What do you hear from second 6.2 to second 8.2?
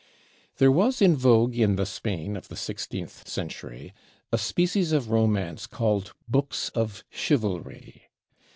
books of chivalry.